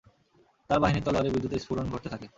তার 0.69 0.79
বাহিনীর 0.79 1.05
তলোয়ারে 1.05 1.33
বিদ্যুতের 1.33 1.61
স্ফুরণ 1.63 1.85
ঘটতে 1.93 2.07
থাকে। 2.13 2.27